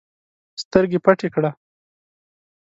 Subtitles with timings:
[0.61, 1.51] سترګي پټي کړه!